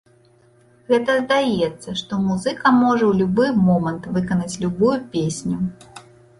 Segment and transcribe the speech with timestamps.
[0.87, 5.57] Гэта здаецца, што музыка можа ў любы момант выканаць любую песню.